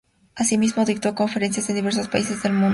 [0.33, 2.69] Asimismo, dictó conferencias en diversos países del mundo.